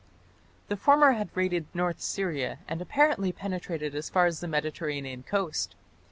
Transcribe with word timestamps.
The 0.67 0.77
former 0.77 1.11
had 1.11 1.29
raided 1.35 1.67
North 1.75 2.01
Syria 2.01 2.57
and 2.67 2.81
apparently 2.81 3.31
penetrated 3.31 3.93
as 3.93 4.09
far 4.09 4.25
as 4.25 4.39
the 4.39 4.47
Mediterranean 4.47 5.21
coast. 5.21 5.75